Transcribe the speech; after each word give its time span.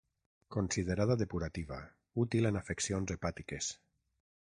Considerada 0.55 1.17
depurativa, 1.25 1.79
útil 2.25 2.51
en 2.53 2.61
afeccions 2.65 3.17
hepàtiques. 3.19 3.73